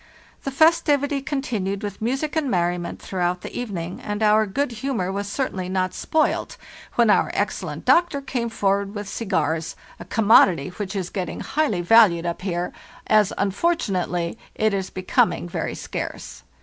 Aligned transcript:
"The 0.45 0.49
festivity 0.49 1.21
continued 1.21 1.83
with 1.83 2.01
music 2.01 2.35
and 2.35 2.49
merriment 2.49 2.99
throughout 2.99 3.41
the 3.41 3.55
evening, 3.55 4.01
and 4.01 4.23
our 4.23 4.47
good 4.47 4.71
humor 4.71 5.11
was 5.11 5.27
certain 5.27 5.57
ly 5.59 5.67
not 5.67 5.93
spoiled 5.93 6.57
when 6.95 7.11
our 7.11 7.29
excellent 7.35 7.85
doctor 7.85 8.19
came 8.19 8.49
forward 8.49 8.97
a 8.97 10.05
commodity 10.09 10.69
which 10.69 10.95
is 10.95 11.11
getting 11.11 11.41
highly 11.41 11.81
valued 11.81 12.25
with 12.25 12.41
cigars 12.41 12.41
up 12.41 12.41
here, 12.41 12.73
as, 13.05 13.31
unfortunately 13.37 14.39
it 14.55 14.73
is 14.73 14.89
becoming 14.89 15.47
very 15.47 15.75
scarce. 15.75 16.41